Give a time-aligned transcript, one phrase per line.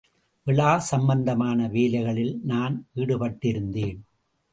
[0.47, 3.99] விழா சம்பந்தமான வேலைகளில் நான் ஈடுபட்டிருந்தேன்.